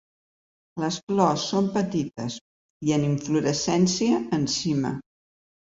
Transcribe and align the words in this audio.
Les 0.83 0.97
flors 1.09 1.43
són 1.51 1.67
petites 1.77 2.39
i 2.89 2.97
en 2.99 3.07
inflorescència 3.13 4.21
en 4.41 4.53
cima. 4.61 4.99